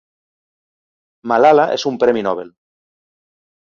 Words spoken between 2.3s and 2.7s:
Nobel.